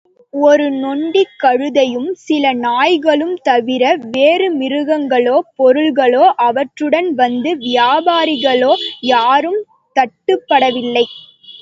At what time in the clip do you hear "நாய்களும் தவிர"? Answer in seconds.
2.59-3.83